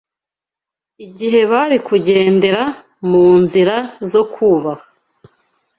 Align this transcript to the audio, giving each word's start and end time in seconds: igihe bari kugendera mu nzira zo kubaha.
igihe 1.05 1.41
bari 1.51 1.77
kugendera 1.87 2.63
mu 3.09 3.25
nzira 3.41 3.75
zo 4.11 4.23
kubaha. 4.33 4.85